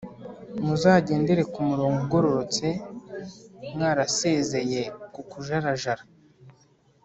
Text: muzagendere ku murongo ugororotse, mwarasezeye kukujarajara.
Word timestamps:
muzagendere 0.65 1.41
ku 1.53 1.59
murongo 1.69 1.99
ugororotse, 2.03 2.67
mwarasezeye 3.73 4.81
kukujarajara. 5.13 6.03